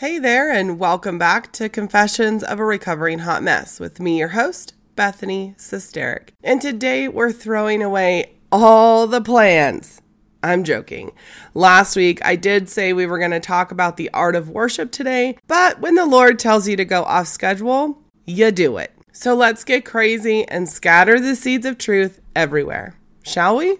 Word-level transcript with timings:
Hey 0.00 0.18
there, 0.18 0.50
and 0.50 0.78
welcome 0.78 1.18
back 1.18 1.52
to 1.52 1.68
Confessions 1.68 2.42
of 2.42 2.58
a 2.58 2.64
Recovering 2.64 3.18
Hot 3.18 3.42
Mess 3.42 3.78
with 3.78 4.00
me, 4.00 4.18
your 4.18 4.28
host, 4.28 4.72
Bethany 4.96 5.54
Sesteric. 5.58 6.30
And 6.42 6.58
today 6.58 7.06
we're 7.06 7.32
throwing 7.32 7.82
away 7.82 8.32
all 8.50 9.06
the 9.06 9.20
plans. 9.20 10.00
I'm 10.42 10.64
joking. 10.64 11.12
Last 11.52 11.96
week 11.96 12.18
I 12.24 12.34
did 12.34 12.70
say 12.70 12.94
we 12.94 13.04
were 13.04 13.18
going 13.18 13.32
to 13.32 13.40
talk 13.40 13.72
about 13.72 13.98
the 13.98 14.08
art 14.14 14.36
of 14.36 14.48
worship 14.48 14.90
today, 14.90 15.36
but 15.46 15.82
when 15.82 15.96
the 15.96 16.06
Lord 16.06 16.38
tells 16.38 16.66
you 16.66 16.76
to 16.76 16.84
go 16.86 17.02
off 17.02 17.28
schedule, 17.28 17.98
you 18.24 18.50
do 18.52 18.78
it. 18.78 18.92
So 19.12 19.34
let's 19.34 19.64
get 19.64 19.84
crazy 19.84 20.48
and 20.48 20.66
scatter 20.66 21.20
the 21.20 21.36
seeds 21.36 21.66
of 21.66 21.76
truth 21.76 22.22
everywhere, 22.34 22.96
shall 23.22 23.58
we? 23.58 23.76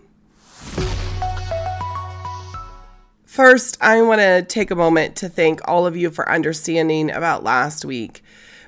First, 3.30 3.78
I 3.80 4.02
want 4.02 4.20
to 4.20 4.42
take 4.42 4.72
a 4.72 4.74
moment 4.74 5.14
to 5.18 5.28
thank 5.28 5.60
all 5.64 5.86
of 5.86 5.96
you 5.96 6.10
for 6.10 6.28
understanding 6.28 7.12
about 7.12 7.44
last 7.44 7.84
week. 7.84 8.24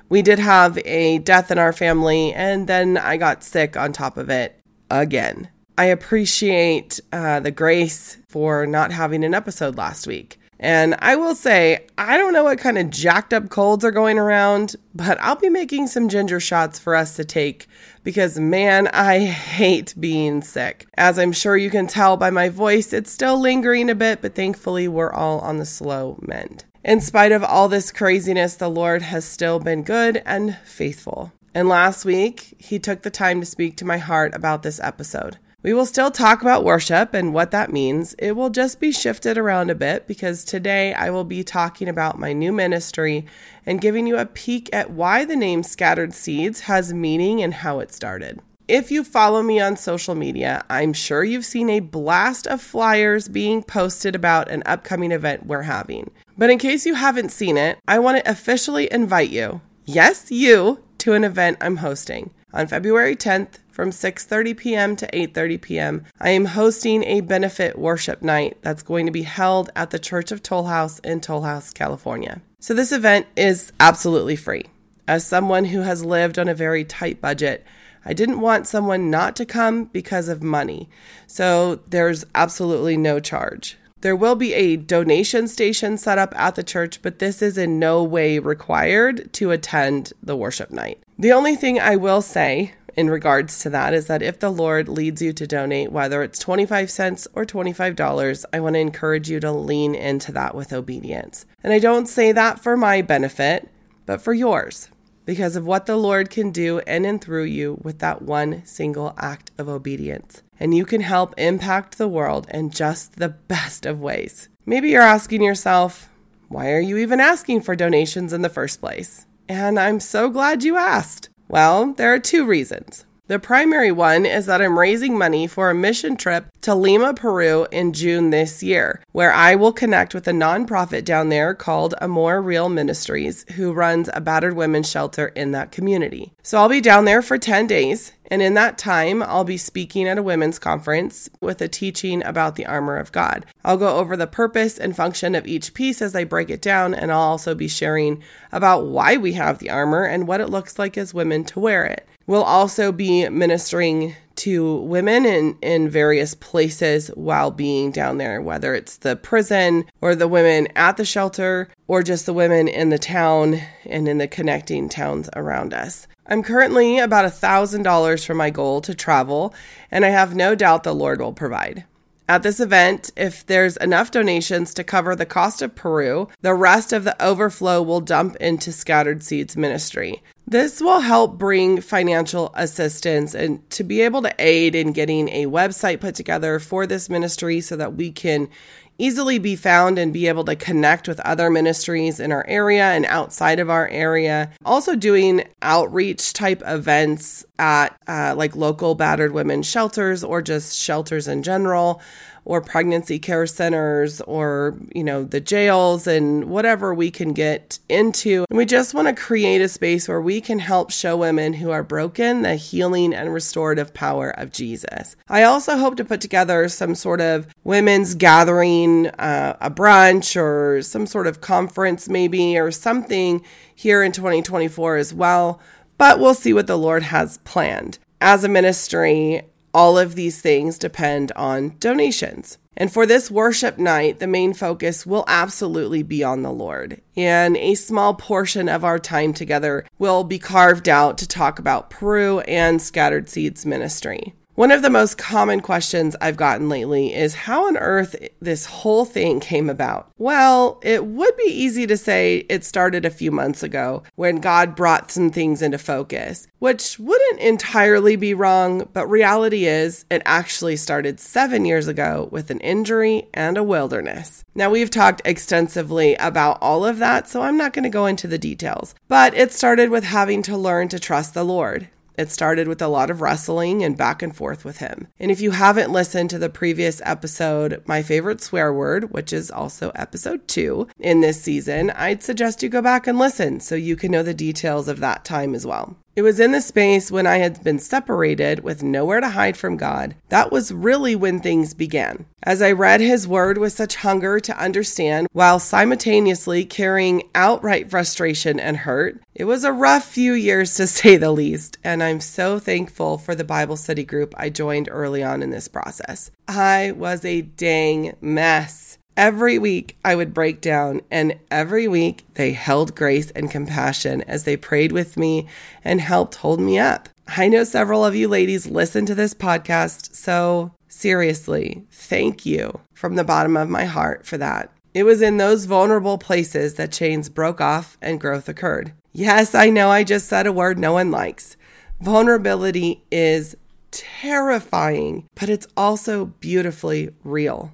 We 0.07 0.21
did 0.21 0.39
have 0.39 0.77
a 0.85 1.17
death 1.17 1.51
in 1.51 1.57
our 1.57 1.73
family, 1.73 2.33
and 2.33 2.65
then 2.65 2.95
I 2.95 3.17
got 3.17 3.43
sick 3.43 3.75
on 3.75 3.91
top 3.91 4.15
of 4.15 4.29
it 4.29 4.57
again. 4.89 5.49
I 5.77 5.87
appreciate 5.87 7.01
uh, 7.11 7.41
the 7.41 7.51
grace 7.51 8.19
for 8.29 8.65
not 8.65 8.93
having 8.93 9.25
an 9.25 9.33
episode 9.33 9.75
last 9.75 10.07
week. 10.07 10.39
And 10.63 10.95
I 10.99 11.17
will 11.17 11.35
say, 11.35 11.87
I 11.97 12.17
don't 12.17 12.31
know 12.31 12.45
what 12.45 12.57
kind 12.57 12.77
of 12.77 12.89
jacked 12.89 13.33
up 13.33 13.49
colds 13.49 13.83
are 13.83 13.91
going 13.91 14.17
around, 14.17 14.77
but 14.95 15.19
I'll 15.19 15.35
be 15.35 15.49
making 15.49 15.87
some 15.87 16.07
ginger 16.07 16.39
shots 16.39 16.79
for 16.79 16.95
us 16.95 17.17
to 17.17 17.25
take 17.25 17.67
because 18.05 18.39
man, 18.39 18.87
I 18.87 19.19
hate 19.25 19.93
being 19.99 20.41
sick. 20.41 20.87
As 20.97 21.19
I'm 21.19 21.33
sure 21.33 21.57
you 21.57 21.69
can 21.69 21.85
tell 21.85 22.15
by 22.15 22.29
my 22.29 22.47
voice, 22.47 22.93
it's 22.93 23.11
still 23.11 23.37
lingering 23.37 23.89
a 23.89 23.95
bit, 23.95 24.21
but 24.21 24.35
thankfully 24.35 24.87
we're 24.87 25.11
all 25.11 25.41
on 25.41 25.57
the 25.57 25.65
slow 25.65 26.17
mend. 26.21 26.63
In 26.81 27.01
spite 27.01 27.33
of 27.33 27.43
all 27.43 27.67
this 27.67 27.91
craziness, 27.91 28.55
the 28.55 28.69
Lord 28.69 29.01
has 29.01 29.25
still 29.25 29.59
been 29.59 29.83
good 29.83 30.23
and 30.25 30.57
faithful. 30.63 31.33
And 31.53 31.67
last 31.67 32.05
week, 32.05 32.55
He 32.57 32.79
took 32.79 33.01
the 33.01 33.09
time 33.09 33.41
to 33.41 33.45
speak 33.45 33.75
to 33.77 33.85
my 33.85 33.97
heart 33.97 34.33
about 34.33 34.63
this 34.63 34.79
episode. 34.79 35.39
We 35.63 35.73
will 35.73 35.85
still 35.85 36.11
talk 36.11 36.41
about 36.41 36.65
worship 36.65 37.13
and 37.13 37.33
what 37.33 37.51
that 37.51 37.71
means. 37.71 38.15
It 38.15 38.33
will 38.33 38.49
just 38.49 38.81
be 38.81 38.91
shifted 38.91 39.37
around 39.37 39.69
a 39.69 39.75
bit 39.75 40.07
because 40.07 40.43
today 40.43 40.93
I 40.93 41.09
will 41.09 41.23
be 41.23 41.41
talking 41.41 41.87
about 41.87 42.19
my 42.19 42.33
new 42.33 42.51
ministry 42.51 43.25
and 43.65 43.79
giving 43.79 44.05
you 44.05 44.17
a 44.17 44.25
peek 44.25 44.69
at 44.73 44.91
why 44.91 45.23
the 45.23 45.37
name 45.37 45.63
Scattered 45.63 46.13
Seeds 46.13 46.61
has 46.61 46.93
meaning 46.93 47.41
and 47.41 47.53
how 47.53 47.79
it 47.79 47.93
started. 47.93 48.41
If 48.67 48.91
you 48.91 49.05
follow 49.05 49.41
me 49.41 49.61
on 49.61 49.77
social 49.77 50.15
media, 50.15 50.65
I'm 50.69 50.91
sure 50.91 51.23
you've 51.23 51.45
seen 51.45 51.69
a 51.69 51.79
blast 51.79 52.45
of 52.45 52.61
flyers 52.61 53.29
being 53.29 53.63
posted 53.63 54.15
about 54.15 54.51
an 54.51 54.63
upcoming 54.65 55.13
event 55.13 55.45
we're 55.45 55.61
having. 55.61 56.11
But 56.37 56.49
in 56.49 56.57
case 56.57 56.85
you 56.85 56.95
haven't 56.95 57.31
seen 57.31 57.55
it, 57.55 57.79
I 57.87 57.99
want 57.99 58.17
to 58.17 58.29
officially 58.29 58.91
invite 58.91 59.29
you, 59.29 59.61
yes, 59.85 60.29
you, 60.29 60.83
to 60.97 61.13
an 61.13 61.23
event 61.23 61.57
I'm 61.61 61.77
hosting 61.77 62.31
on 62.53 62.67
February 62.67 63.15
10th 63.15 63.59
from 63.73 63.89
6:30 63.89 64.55
p.m. 64.55 64.95
to 64.95 65.07
8:30 65.07 65.61
p.m. 65.61 66.05
I 66.21 66.29
am 66.29 66.45
hosting 66.45 67.03
a 67.03 67.21
benefit 67.21 67.77
worship 67.77 68.21
night 68.21 68.57
that's 68.61 68.83
going 68.83 69.07
to 69.07 69.11
be 69.11 69.23
held 69.23 69.71
at 69.75 69.89
the 69.89 69.99
Church 69.99 70.31
of 70.31 70.43
Tollhouse 70.43 71.03
in 71.03 71.19
Tollhouse, 71.19 71.73
California. 71.73 72.41
So 72.59 72.73
this 72.73 72.91
event 72.91 73.25
is 73.35 73.73
absolutely 73.79 74.35
free. 74.35 74.65
As 75.07 75.25
someone 75.25 75.65
who 75.65 75.81
has 75.81 76.05
lived 76.05 76.39
on 76.39 76.47
a 76.47 76.53
very 76.53 76.85
tight 76.85 77.19
budget, 77.19 77.65
I 78.05 78.13
didn't 78.13 78.41
want 78.41 78.67
someone 78.67 79.09
not 79.09 79.35
to 79.37 79.45
come 79.45 79.85
because 79.85 80.29
of 80.29 80.43
money. 80.43 80.87
So 81.25 81.81
there's 81.87 82.25
absolutely 82.35 82.95
no 82.95 83.19
charge. 83.19 83.77
There 84.01 84.15
will 84.15 84.35
be 84.35 84.53
a 84.53 84.75
donation 84.75 85.47
station 85.47 85.97
set 85.97 86.17
up 86.17 86.37
at 86.37 86.55
the 86.55 86.63
church, 86.63 87.01
but 87.01 87.19
this 87.19 87.41
is 87.41 87.57
in 87.57 87.79
no 87.79 88.03
way 88.03 88.37
required 88.37 89.31
to 89.33 89.51
attend 89.51 90.11
the 90.21 90.35
worship 90.35 90.71
night. 90.71 91.01
The 91.17 91.31
only 91.31 91.55
thing 91.55 91.79
I 91.79 91.95
will 91.95 92.21
say 92.21 92.73
in 92.95 93.09
regards 93.09 93.59
to 93.59 93.69
that 93.71 93.93
is 93.93 94.07
that 94.07 94.21
if 94.21 94.39
the 94.39 94.49
Lord 94.49 94.87
leads 94.87 95.21
you 95.21 95.33
to 95.33 95.47
donate, 95.47 95.91
whether 95.91 96.21
it's 96.21 96.39
25 96.39 96.91
cents 96.91 97.27
or 97.33 97.45
$25, 97.45 98.45
I 98.53 98.59
want 98.59 98.75
to 98.75 98.79
encourage 98.79 99.29
you 99.29 99.39
to 99.39 99.51
lean 99.51 99.95
into 99.95 100.31
that 100.33 100.55
with 100.55 100.73
obedience. 100.73 101.45
And 101.63 101.73
I 101.73 101.79
don't 101.79 102.07
say 102.07 102.31
that 102.31 102.59
for 102.59 102.77
my 102.77 103.01
benefit, 103.01 103.69
but 104.05 104.21
for 104.21 104.33
yours, 104.33 104.89
because 105.25 105.55
of 105.55 105.65
what 105.65 105.85
the 105.85 105.95
Lord 105.95 106.29
can 106.29 106.51
do 106.51 106.79
in 106.79 107.05
and 107.05 107.21
through 107.21 107.45
you 107.45 107.79
with 107.81 107.99
that 107.99 108.21
one 108.21 108.65
single 108.65 109.13
act 109.17 109.51
of 109.57 109.69
obedience. 109.69 110.43
And 110.59 110.75
you 110.75 110.85
can 110.85 111.01
help 111.01 111.33
impact 111.37 111.97
the 111.97 112.07
world 112.07 112.47
in 112.53 112.69
just 112.69 113.15
the 113.15 113.29
best 113.29 113.85
of 113.85 113.99
ways. 113.99 114.49
Maybe 114.65 114.89
you're 114.89 115.01
asking 115.01 115.41
yourself, 115.41 116.09
why 116.47 116.71
are 116.71 116.79
you 116.79 116.97
even 116.97 117.19
asking 117.19 117.61
for 117.61 117.75
donations 117.75 118.31
in 118.31 118.43
the 118.43 118.49
first 118.49 118.79
place? 118.79 119.25
And 119.49 119.79
I'm 119.79 119.99
so 119.99 120.29
glad 120.29 120.63
you 120.63 120.77
asked. 120.77 121.29
Well, 121.53 121.93
there 121.93 122.11
are 122.11 122.17
two 122.17 122.47
reasons. 122.47 123.05
The 123.27 123.37
primary 123.37 123.91
one 123.91 124.25
is 124.25 124.47
that 124.47 124.59
I'm 124.59 124.79
raising 124.79 125.15
money 125.15 125.45
for 125.45 125.69
a 125.69 125.75
mission 125.75 126.17
trip 126.17 126.47
to 126.61 126.73
Lima, 126.73 127.13
Peru 127.13 127.67
in 127.71 127.93
June 127.93 128.31
this 128.31 128.63
year, 128.63 129.03
where 129.11 129.31
I 129.31 129.53
will 129.53 129.71
connect 129.71 130.15
with 130.15 130.27
a 130.27 130.31
nonprofit 130.31 131.05
down 131.05 131.29
there 131.29 131.53
called 131.53 131.93
Amor 132.01 132.41
Real 132.41 132.69
Ministries, 132.69 133.45
who 133.51 133.71
runs 133.71 134.09
a 134.15 134.19
battered 134.19 134.55
women's 134.55 134.89
shelter 134.89 135.27
in 135.27 135.51
that 135.51 135.71
community. 135.71 136.33
So 136.41 136.57
I'll 136.57 136.69
be 136.69 136.81
down 136.81 137.05
there 137.05 137.21
for 137.21 137.37
10 137.37 137.67
days, 137.67 138.13
and 138.33 138.41
in 138.41 138.55
that 138.55 138.79
time, 138.79 139.21
I'll 139.21 139.43
be 139.43 139.57
speaking 139.57 140.07
at 140.07 140.17
a 140.17 140.23
women's 140.23 140.57
conference 140.57 141.29
with 141.39 141.61
a 141.61 141.67
teaching 141.67 142.23
about 142.23 142.55
the 142.55 142.65
armor 142.65 142.97
of 142.97 143.11
God. 143.11 143.45
I'll 143.63 143.77
go 143.77 143.97
over 143.97 144.17
the 144.17 144.25
purpose 144.25 144.79
and 144.79 144.95
function 144.95 145.35
of 145.35 145.45
each 145.45 145.75
piece 145.75 146.01
as 146.01 146.15
I 146.15 146.23
break 146.23 146.49
it 146.49 146.59
down, 146.59 146.95
and 146.95 147.11
I'll 147.11 147.19
also 147.19 147.53
be 147.53 147.67
sharing 147.67 148.23
about 148.51 148.87
why 148.87 149.17
we 149.17 149.33
have 149.33 149.59
the 149.59 149.69
armor 149.69 150.03
and 150.03 150.27
what 150.27 150.41
it 150.41 150.49
looks 150.49 150.79
like 150.79 150.97
as 150.97 151.13
women 151.13 151.43
to 151.43 151.59
wear 151.59 151.85
it. 151.85 152.07
We'll 152.25 152.43
also 152.43 152.91
be 152.91 153.27
ministering 153.29 154.15
to 154.35 154.77
women 154.77 155.25
in, 155.25 155.57
in 155.61 155.89
various 155.89 156.33
places 156.33 157.09
while 157.09 157.51
being 157.51 157.91
down 157.91 158.17
there, 158.17 158.41
whether 158.41 158.73
it's 158.73 158.97
the 158.97 159.15
prison 159.15 159.85
or 160.01 160.15
the 160.15 160.27
women 160.27 160.67
at 160.75 160.97
the 160.97 161.05
shelter 161.05 161.69
or 161.87 162.01
just 162.01 162.25
the 162.25 162.33
women 162.33 162.67
in 162.67 162.89
the 162.89 162.97
town 162.97 163.61
and 163.85 164.07
in 164.07 164.17
the 164.17 164.27
connecting 164.27 164.89
towns 164.89 165.29
around 165.35 165.73
us. 165.73 166.07
I'm 166.25 166.43
currently 166.43 166.99
about 166.99 167.25
a 167.25 167.29
$1,000 167.29 168.25
from 168.25 168.37
my 168.37 168.49
goal 168.49 168.79
to 168.81 168.95
travel, 168.95 169.53
and 169.91 170.05
I 170.05 170.09
have 170.09 170.35
no 170.35 170.55
doubt 170.55 170.83
the 170.83 170.95
Lord 170.95 171.21
will 171.21 171.33
provide. 171.33 171.83
At 172.29 172.41
this 172.41 172.61
event, 172.61 173.11
if 173.17 173.45
there's 173.45 173.75
enough 173.77 174.09
donations 174.09 174.73
to 174.75 174.83
cover 174.85 175.13
the 175.13 175.25
cost 175.25 175.61
of 175.61 175.75
Peru, 175.75 176.29
the 176.41 176.53
rest 176.53 176.93
of 176.93 177.03
the 177.03 177.21
overflow 177.21 177.81
will 177.81 177.99
dump 177.99 178.37
into 178.37 178.71
Scattered 178.71 179.23
Seeds 179.23 179.57
Ministry. 179.57 180.23
This 180.45 180.81
will 180.81 180.99
help 180.99 181.37
bring 181.37 181.79
financial 181.81 182.51
assistance 182.55 183.33
and 183.33 183.67
to 183.71 183.83
be 183.83 184.01
able 184.01 184.21
to 184.23 184.35
aid 184.37 184.75
in 184.75 184.91
getting 184.91 185.29
a 185.29 185.45
website 185.45 186.01
put 186.01 186.15
together 186.15 186.59
for 186.59 186.85
this 186.85 187.09
ministry 187.09 187.61
so 187.61 187.75
that 187.77 187.95
we 187.95 188.11
can 188.11 188.49
easily 188.97 189.39
be 189.39 189.55
found 189.55 189.97
and 189.97 190.13
be 190.13 190.27
able 190.27 190.43
to 190.45 190.55
connect 190.55 191.07
with 191.07 191.19
other 191.21 191.49
ministries 191.49 192.19
in 192.19 192.31
our 192.31 192.45
area 192.47 192.91
and 192.91 193.05
outside 193.05 193.59
of 193.59 193.69
our 193.69 193.87
area. 193.87 194.51
Also, 194.65 194.95
doing 194.95 195.43
outreach 195.61 196.33
type 196.33 196.61
events 196.65 197.45
at 197.57 197.97
uh, 198.07 198.35
like 198.37 198.55
local 198.55 198.95
battered 198.95 199.31
women's 199.31 199.67
shelters 199.67 200.23
or 200.23 200.41
just 200.41 200.77
shelters 200.77 201.27
in 201.27 201.41
general 201.41 202.01
or 202.45 202.61
pregnancy 202.61 203.19
care 203.19 203.47
centers 203.47 204.21
or, 204.21 204.77
you 204.93 205.03
know, 205.03 205.23
the 205.23 205.39
jails 205.39 206.07
and 206.07 206.45
whatever 206.45 206.93
we 206.93 207.09
can 207.09 207.33
get 207.33 207.79
into. 207.87 208.45
And 208.49 208.57
we 208.57 208.65
just 208.65 208.93
want 208.93 209.07
to 209.07 209.13
create 209.13 209.61
a 209.61 209.69
space 209.69 210.07
where 210.07 210.21
we 210.21 210.41
can 210.41 210.59
help 210.59 210.91
show 210.91 211.15
women 211.17 211.53
who 211.53 211.71
are 211.71 211.83
broken 211.83 212.41
the 212.41 212.55
healing 212.55 213.13
and 213.13 213.33
restorative 213.33 213.93
power 213.93 214.29
of 214.31 214.51
Jesus. 214.51 215.15
I 215.29 215.43
also 215.43 215.77
hope 215.77 215.95
to 215.97 216.05
put 216.05 216.21
together 216.21 216.67
some 216.67 216.95
sort 216.95 217.21
of 217.21 217.47
women's 217.63 218.15
gathering, 218.15 219.07
uh, 219.07 219.57
a 219.61 219.71
brunch 219.71 220.39
or 220.39 220.81
some 220.81 221.05
sort 221.05 221.27
of 221.27 221.41
conference 221.41 222.09
maybe 222.09 222.57
or 222.57 222.71
something 222.71 223.43
here 223.73 224.03
in 224.03 224.11
2024 224.11 224.97
as 224.97 225.13
well. 225.13 225.61
But 225.97 226.19
we'll 226.19 226.33
see 226.33 226.53
what 226.53 226.67
the 226.67 226.77
Lord 226.77 227.03
has 227.03 227.37
planned. 227.39 227.99
As 228.19 228.43
a 228.43 228.49
ministry, 228.49 229.43
all 229.73 229.97
of 229.97 230.15
these 230.15 230.41
things 230.41 230.77
depend 230.77 231.31
on 231.35 231.75
donations. 231.79 232.57
And 232.75 232.91
for 232.91 233.05
this 233.05 233.29
worship 233.29 233.77
night, 233.77 234.19
the 234.19 234.27
main 234.27 234.53
focus 234.53 235.05
will 235.05 235.25
absolutely 235.27 236.01
be 236.01 236.23
on 236.23 236.41
the 236.41 236.51
Lord. 236.51 237.01
And 237.15 237.55
a 237.57 237.75
small 237.75 238.15
portion 238.15 238.67
of 238.67 238.83
our 238.83 238.97
time 238.97 239.33
together 239.33 239.85
will 239.99 240.23
be 240.23 240.39
carved 240.39 240.89
out 240.89 241.17
to 241.19 241.27
talk 241.27 241.59
about 241.59 241.89
Peru 241.89 242.39
and 242.41 242.81
Scattered 242.81 243.29
Seeds 243.29 243.65
ministry. 243.65 244.33
One 244.55 244.69
of 244.69 244.83
the 244.83 244.91
most 244.91 245.17
common 245.17 245.61
questions 245.61 246.15
I've 246.21 246.37
gotten 246.37 246.69
lately 246.69 247.11
is 247.11 247.33
how 247.33 247.65
on 247.65 247.75
earth 247.75 248.15
this 248.39 248.67
whole 248.67 249.03
thing 249.03 249.39
came 249.39 249.67
about. 249.67 250.11
Well, 250.19 250.79
it 250.83 251.07
would 251.07 251.35
be 251.37 251.49
easy 251.49 251.87
to 251.87 251.97
say 251.97 252.45
it 252.49 252.63
started 252.63 253.03
a 253.03 253.09
few 253.09 253.31
months 253.31 253.63
ago 253.63 254.03
when 254.13 254.35
God 254.35 254.75
brought 254.75 255.09
some 255.09 255.31
things 255.31 255.63
into 255.63 255.79
focus, 255.79 256.45
which 256.59 256.99
wouldn't 256.99 257.39
entirely 257.39 258.15
be 258.15 258.35
wrong, 258.35 258.87
but 258.93 259.07
reality 259.07 259.65
is 259.65 260.05
it 260.11 260.21
actually 260.23 260.75
started 260.75 261.19
seven 261.19 261.65
years 261.65 261.87
ago 261.87 262.29
with 262.31 262.51
an 262.51 262.59
injury 262.59 263.27
and 263.33 263.57
a 263.57 263.63
wilderness. 263.63 264.45
Now, 264.53 264.69
we've 264.69 264.91
talked 264.91 265.23
extensively 265.25 266.13
about 266.17 266.59
all 266.61 266.85
of 266.85 266.99
that, 266.99 267.27
so 267.27 267.41
I'm 267.41 267.57
not 267.57 267.73
going 267.73 267.85
to 267.85 267.89
go 267.89 268.05
into 268.05 268.27
the 268.27 268.37
details, 268.37 268.93
but 269.07 269.33
it 269.33 269.51
started 269.51 269.89
with 269.89 270.03
having 270.03 270.43
to 270.43 270.55
learn 270.55 270.89
to 270.89 270.99
trust 270.99 271.33
the 271.33 271.43
Lord. 271.43 271.89
It 272.17 272.31
started 272.31 272.67
with 272.67 272.81
a 272.81 272.87
lot 272.87 273.09
of 273.09 273.21
wrestling 273.21 273.83
and 273.83 273.97
back 273.97 274.21
and 274.21 274.35
forth 274.35 274.63
with 274.63 274.77
him. 274.77 275.07
And 275.19 275.31
if 275.31 275.41
you 275.41 275.51
haven't 275.51 275.91
listened 275.91 276.29
to 276.31 276.39
the 276.39 276.49
previous 276.49 277.01
episode, 277.05 277.81
My 277.85 278.01
Favorite 278.01 278.41
Swear 278.41 278.73
Word, 278.73 279.11
which 279.11 279.33
is 279.33 279.49
also 279.49 279.91
episode 279.95 280.47
two 280.47 280.87
in 280.99 281.21
this 281.21 281.41
season, 281.41 281.89
I'd 281.91 282.23
suggest 282.23 282.61
you 282.61 282.69
go 282.69 282.81
back 282.81 283.07
and 283.07 283.17
listen 283.17 283.59
so 283.59 283.75
you 283.75 283.95
can 283.95 284.11
know 284.11 284.23
the 284.23 284.33
details 284.33 284.87
of 284.87 284.99
that 284.99 285.25
time 285.25 285.55
as 285.55 285.65
well. 285.65 285.97
It 286.15 286.21
was 286.21 286.39
in 286.39 286.51
the 286.51 286.61
space 286.61 287.09
when 287.09 287.25
I 287.25 287.37
had 287.37 287.63
been 287.63 287.79
separated 287.79 288.63
with 288.63 288.83
nowhere 288.83 289.19
to 289.19 289.29
hide 289.29 289.57
from 289.57 289.77
God. 289.77 290.15
That 290.29 290.51
was 290.51 290.71
really 290.71 291.15
when 291.15 291.39
things 291.39 291.73
began. 291.73 292.25
As 292.43 292.61
I 292.61 292.71
read 292.71 293.01
His 293.01 293.27
Word 293.27 293.57
with 293.57 293.73
such 293.73 293.95
hunger 293.95 294.39
to 294.39 294.57
understand 294.59 295.27
while 295.31 295.57
simultaneously 295.57 296.65
carrying 296.65 297.23
outright 297.33 297.89
frustration 297.89 298.59
and 298.59 298.77
hurt, 298.77 299.21
it 299.33 299.45
was 299.45 299.63
a 299.63 299.71
rough 299.71 300.05
few 300.05 300.33
years 300.33 300.75
to 300.75 300.85
say 300.93 301.17
the 301.17 301.31
least. 301.31 301.79
And 301.83 302.03
I'm 302.03 302.19
so 302.19 302.59
thankful 302.59 303.17
for 303.17 303.33
the 303.33 303.43
Bible 303.43 303.75
study 303.75 304.03
group 304.03 304.35
I 304.37 304.49
joined 304.49 304.89
early 304.91 305.23
on 305.23 305.41
in 305.41 305.49
this 305.49 305.67
process. 305.67 306.29
I 306.47 306.91
was 306.91 307.25
a 307.25 307.41
dang 307.41 308.15
mess. 308.21 308.99
Every 309.15 309.59
week 309.59 309.95
I 310.03 310.15
would 310.15 310.33
break 310.33 310.59
down, 310.59 311.01
and 311.11 311.37
every 311.51 311.87
week 311.87 312.25
they 312.33 312.53
held 312.53 312.95
grace 312.95 313.29
and 313.31 313.51
compassion 313.51 314.23
as 314.23 314.43
they 314.43 314.57
prayed 314.57 314.91
with 314.91 315.17
me 315.17 315.47
and 315.83 316.01
helped 316.01 316.35
hold 316.35 316.59
me 316.59 316.79
up. 316.79 317.09
I 317.27 317.47
know 317.47 317.63
several 317.63 318.03
of 318.03 318.15
you 318.15 318.27
ladies 318.27 318.65
listen 318.67 319.05
to 319.05 319.15
this 319.15 319.35
podcast, 319.35 320.15
so 320.15 320.71
seriously, 320.87 321.85
thank 321.91 322.45
you 322.45 322.81
from 322.93 323.15
the 323.15 323.23
bottom 323.23 323.55
of 323.55 323.69
my 323.69 323.85
heart 323.85 324.25
for 324.25 324.37
that. 324.39 324.71
It 324.95 325.03
was 325.03 325.21
in 325.21 325.37
those 325.37 325.65
vulnerable 325.65 326.17
places 326.17 326.75
that 326.75 326.91
chains 326.91 327.29
broke 327.29 327.61
off 327.61 327.97
and 328.01 328.19
growth 328.19 328.49
occurred. 328.49 328.93
Yes, 329.11 329.53
I 329.53 329.69
know 329.69 329.89
I 329.89 330.03
just 330.03 330.27
said 330.27 330.47
a 330.47 330.51
word 330.51 330.79
no 330.79 330.93
one 330.93 331.11
likes. 331.11 331.55
Vulnerability 332.01 333.03
is 333.11 333.55
terrifying, 333.91 335.27
but 335.35 335.49
it's 335.49 335.67
also 335.77 336.25
beautifully 336.25 337.11
real. 337.23 337.71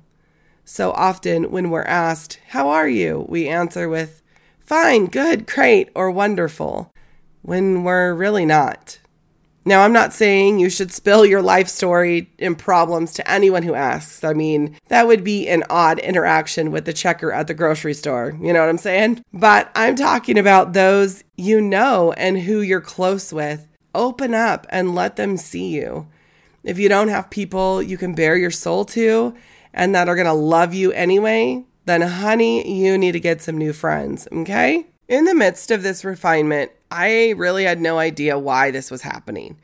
So 0.71 0.91
often, 0.91 1.49
when 1.49 1.71
we're 1.71 1.81
asked, 1.81 2.39
How 2.49 2.69
are 2.69 2.87
you? 2.87 3.25
we 3.27 3.47
answer 3.47 3.89
with, 3.89 4.21
Fine, 4.59 5.07
good, 5.07 5.47
great, 5.47 5.89
or 5.95 6.11
wonderful, 6.11 6.93
when 7.41 7.83
we're 7.83 8.13
really 8.13 8.45
not. 8.45 8.99
Now, 9.65 9.81
I'm 9.81 9.91
not 9.91 10.13
saying 10.13 10.59
you 10.59 10.69
should 10.69 10.91
spill 10.91 11.25
your 11.25 11.41
life 11.41 11.67
story 11.69 12.31
and 12.37 12.55
problems 12.55 13.13
to 13.13 13.29
anyone 13.29 13.63
who 13.63 13.73
asks. 13.73 14.23
I 14.23 14.33
mean, 14.33 14.77
that 14.89 15.07
would 15.07 15.23
be 15.23 15.47
an 15.49 15.63
odd 15.71 15.97
interaction 15.97 16.69
with 16.69 16.85
the 16.85 16.93
checker 16.93 17.31
at 17.31 17.47
the 17.47 17.55
grocery 17.55 17.95
store. 17.95 18.37
You 18.39 18.53
know 18.53 18.59
what 18.59 18.69
I'm 18.69 18.77
saying? 18.77 19.25
But 19.33 19.71
I'm 19.73 19.95
talking 19.95 20.37
about 20.37 20.73
those 20.73 21.23
you 21.35 21.61
know 21.61 22.11
and 22.11 22.41
who 22.41 22.61
you're 22.61 22.79
close 22.79 23.33
with. 23.33 23.67
Open 23.95 24.35
up 24.35 24.67
and 24.69 24.93
let 24.93 25.15
them 25.15 25.35
see 25.35 25.69
you. 25.69 26.07
If 26.63 26.77
you 26.77 26.89
don't 26.89 27.07
have 27.07 27.31
people 27.31 27.81
you 27.81 27.97
can 27.97 28.13
bare 28.13 28.37
your 28.37 28.51
soul 28.51 28.85
to, 28.85 29.35
and 29.73 29.93
that 29.95 30.09
are 30.09 30.15
going 30.15 30.25
to 30.27 30.33
love 30.33 30.73
you 30.73 30.91
anyway, 30.91 31.63
then 31.85 32.01
honey, 32.01 32.81
you 32.81 32.97
need 32.97 33.13
to 33.13 33.19
get 33.19 33.41
some 33.41 33.57
new 33.57 33.73
friends, 33.73 34.27
okay? 34.31 34.85
In 35.07 35.25
the 35.25 35.35
midst 35.35 35.71
of 35.71 35.81
this 35.81 36.05
refinement, 36.05 36.71
I 36.91 37.31
really 37.31 37.63
had 37.63 37.81
no 37.81 37.97
idea 37.97 38.37
why 38.37 38.71
this 38.71 38.91
was 38.91 39.01
happening. 39.01 39.57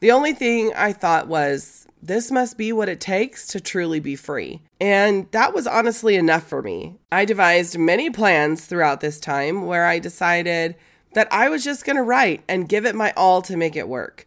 The 0.00 0.12
only 0.12 0.32
thing 0.32 0.72
I 0.76 0.92
thought 0.92 1.28
was, 1.28 1.86
this 2.02 2.30
must 2.32 2.58
be 2.58 2.72
what 2.72 2.88
it 2.88 3.00
takes 3.00 3.46
to 3.48 3.60
truly 3.60 4.00
be 4.00 4.16
free. 4.16 4.60
And 4.80 5.30
that 5.30 5.54
was 5.54 5.68
honestly 5.68 6.16
enough 6.16 6.46
for 6.48 6.60
me. 6.60 6.96
I 7.12 7.24
devised 7.24 7.78
many 7.78 8.10
plans 8.10 8.64
throughout 8.64 9.00
this 9.00 9.20
time 9.20 9.66
where 9.66 9.86
I 9.86 10.00
decided 10.00 10.74
that 11.14 11.32
I 11.32 11.48
was 11.48 11.62
just 11.62 11.84
going 11.84 11.96
to 11.96 12.02
write 12.02 12.42
and 12.48 12.68
give 12.68 12.84
it 12.86 12.96
my 12.96 13.12
all 13.16 13.42
to 13.42 13.56
make 13.56 13.76
it 13.76 13.88
work. 13.88 14.26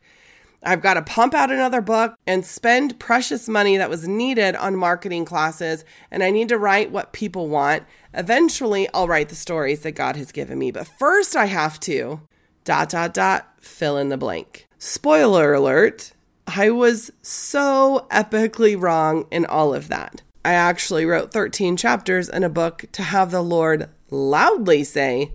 I've 0.65 0.81
got 0.81 0.95
to 0.95 1.01
pump 1.01 1.33
out 1.33 1.51
another 1.51 1.81
book 1.81 2.15
and 2.25 2.43
spend 2.43 2.99
precious 2.99 3.47
money 3.47 3.77
that 3.77 3.89
was 3.89 4.07
needed 4.07 4.55
on 4.55 4.75
marketing 4.75 5.23
classes, 5.23 5.85
and 6.09 6.23
I 6.23 6.31
need 6.31 6.49
to 6.49 6.57
write 6.57 6.91
what 6.91 7.13
people 7.13 7.47
want. 7.47 7.83
Eventually, 8.13 8.89
I'll 8.93 9.07
write 9.07 9.29
the 9.29 9.35
stories 9.35 9.81
that 9.81 9.91
God 9.91 10.15
has 10.15 10.31
given 10.31 10.57
me, 10.57 10.71
but 10.71 10.87
first 10.87 11.35
I 11.35 11.45
have 11.45 11.79
to 11.81 12.21
dot 12.63 12.89
dot 12.89 13.13
dot 13.13 13.53
fill 13.61 13.97
in 13.97 14.09
the 14.09 14.17
blank. 14.17 14.67
Spoiler 14.79 15.53
alert, 15.53 16.13
I 16.47 16.71
was 16.71 17.11
so 17.21 18.07
epically 18.09 18.79
wrong 18.79 19.27
in 19.31 19.45
all 19.45 19.73
of 19.73 19.87
that. 19.89 20.23
I 20.43 20.53
actually 20.53 21.05
wrote 21.05 21.31
13 21.31 21.77
chapters 21.77 22.29
in 22.29 22.43
a 22.43 22.49
book 22.49 22.85
to 22.91 23.03
have 23.03 23.31
the 23.31 23.41
Lord 23.41 23.89
loudly 24.09 24.83
say, 24.83 25.33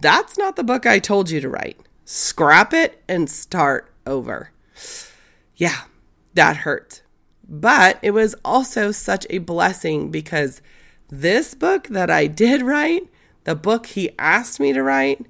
That's 0.00 0.38
not 0.38 0.56
the 0.56 0.64
book 0.64 0.86
I 0.86 0.98
told 0.98 1.30
you 1.30 1.40
to 1.40 1.48
write. 1.48 1.78
Scrap 2.04 2.72
it 2.72 3.02
and 3.08 3.28
start 3.28 3.90
over. 4.06 4.50
Yeah, 5.56 5.82
that 6.34 6.58
hurt. 6.58 7.02
But 7.48 7.98
it 8.02 8.10
was 8.10 8.34
also 8.44 8.92
such 8.92 9.26
a 9.30 9.38
blessing 9.38 10.10
because 10.10 10.60
this 11.08 11.54
book 11.54 11.88
that 11.88 12.10
I 12.10 12.26
did 12.26 12.62
write, 12.62 13.08
the 13.44 13.54
book 13.54 13.86
he 13.86 14.10
asked 14.18 14.60
me 14.60 14.72
to 14.72 14.82
write, 14.82 15.24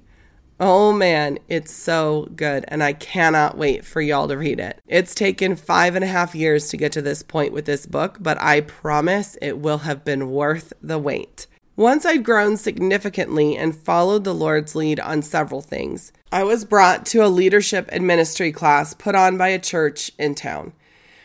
oh 0.59 0.91
man, 0.91 1.39
it's 1.47 1.71
so 1.71 2.27
good. 2.35 2.65
And 2.67 2.83
I 2.83 2.93
cannot 2.93 3.57
wait 3.57 3.85
for 3.85 4.01
y'all 4.01 4.27
to 4.27 4.37
read 4.37 4.59
it. 4.59 4.81
It's 4.87 5.15
taken 5.15 5.55
five 5.55 5.95
and 5.95 6.03
a 6.03 6.07
half 6.07 6.35
years 6.35 6.67
to 6.69 6.77
get 6.77 6.91
to 6.93 7.01
this 7.01 7.23
point 7.23 7.53
with 7.53 7.65
this 7.65 7.85
book, 7.85 8.17
but 8.19 8.39
I 8.41 8.61
promise 8.61 9.37
it 9.41 9.59
will 9.59 9.79
have 9.79 10.03
been 10.03 10.31
worth 10.31 10.73
the 10.81 10.99
wait. 10.99 11.47
Once 11.77 12.05
I'd 12.05 12.25
grown 12.25 12.57
significantly 12.57 13.55
and 13.55 13.73
followed 13.73 14.25
the 14.25 14.35
Lord's 14.35 14.75
lead 14.75 14.99
on 14.99 15.21
several 15.21 15.61
things, 15.61 16.11
I 16.31 16.43
was 16.43 16.63
brought 16.63 17.07
to 17.07 17.25
a 17.25 17.27
leadership 17.27 17.89
and 17.91 18.05
ministry 18.05 18.51
class 18.51 18.93
put 18.93 19.15
on 19.15 19.35
by 19.35 19.47
a 19.47 19.57
church 19.57 20.11
in 20.19 20.35
town. 20.35 20.73